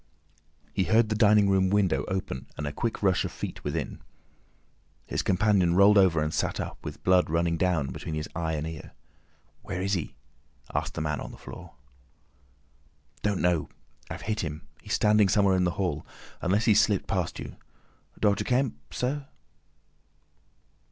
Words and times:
He 0.73 0.85
heard 0.85 1.09
the 1.09 1.15
dining 1.15 1.47
room 1.47 1.69
window 1.69 2.05
open, 2.07 2.47
and 2.57 2.65
a 2.65 2.71
quick 2.71 3.03
rush 3.03 3.23
of 3.23 3.31
feet 3.31 3.63
within. 3.63 4.01
His 5.05 5.21
companion 5.21 5.75
rolled 5.75 5.99
over 5.99 6.23
and 6.23 6.33
sat 6.33 6.59
up, 6.59 6.83
with 6.83 6.95
the 6.95 6.99
blood 7.01 7.29
running 7.29 7.55
down 7.55 7.91
between 7.91 8.15
his 8.15 8.27
eye 8.35 8.53
and 8.53 8.65
ear. 8.65 8.93
"Where 9.61 9.79
is 9.79 9.93
he?" 9.93 10.15
asked 10.73 10.95
the 10.95 11.01
man 11.01 11.21
on 11.21 11.29
the 11.29 11.37
floor. 11.37 11.75
"Don't 13.21 13.41
know. 13.41 13.69
I've 14.09 14.23
hit 14.23 14.39
him. 14.39 14.67
He's 14.81 14.93
standing 14.95 15.29
somewhere 15.29 15.55
in 15.55 15.65
the 15.65 15.69
hall. 15.77 16.03
Unless 16.41 16.65
he's 16.65 16.81
slipped 16.81 17.05
past 17.05 17.37
you. 17.37 17.55
Doctor 18.19 18.43
Kemp—sir." 18.43 19.27